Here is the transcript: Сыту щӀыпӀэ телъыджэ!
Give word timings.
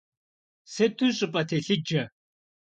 Сыту 0.73 1.07
щӀыпӀэ 1.17 1.41
телъыджэ! 1.49 2.03